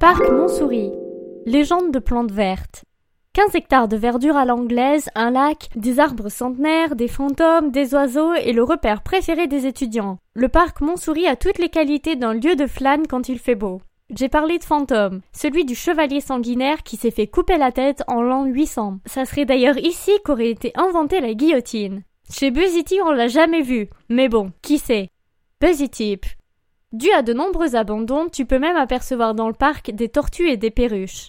[0.00, 0.92] Parc Montsouris.
[1.44, 2.84] Légende de plantes vertes.
[3.32, 8.32] 15 hectares de verdure à l'anglaise, un lac, des arbres centenaires, des fantômes, des oiseaux
[8.34, 10.18] et le repère préféré des étudiants.
[10.34, 13.80] Le parc Montsouris a toutes les qualités d'un lieu de flâne quand il fait beau.
[14.14, 18.22] J'ai parlé de fantôme, celui du chevalier sanguinaire qui s'est fait couper la tête en
[18.22, 19.00] l'an 800.
[19.04, 22.04] Ça serait d'ailleurs ici qu'aurait été inventée la guillotine.
[22.30, 25.08] Chez Buzzy on l'a jamais vu, mais bon, qui sait?
[26.94, 30.56] Dû à de nombreux abandons, tu peux même apercevoir dans le parc des tortues et
[30.56, 31.26] des perruches.